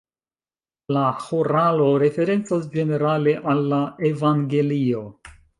La 0.97 1.03
ĥoralo 1.25 1.91
referencas 2.05 2.65
ĝenerale 2.77 3.37
al 3.53 3.65
la 3.75 3.83
evangelio. 4.13 5.07